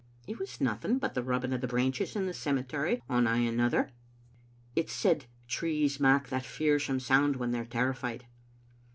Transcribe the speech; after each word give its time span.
"It 0.27 0.39
was 0.39 0.59
nothing 0.59 0.97
but 0.97 1.13
the 1.13 1.21
rubbing 1.21 1.53
of 1.53 1.61
the 1.61 1.67
branches 1.67 2.15
in 2.15 2.25
the 2.25 2.33
cemetery 2.33 3.03
on 3.07 3.27
ane 3.27 3.45
another. 3.45 3.91
It's 4.75 4.93
said, 4.93 5.25
trees 5.47 5.99
mak* 5.99 6.29
that 6.29 6.43
fearsome 6.43 6.99
sound 6.99 7.35
when 7.35 7.51
they're 7.51 7.63
terrified." 7.65 8.25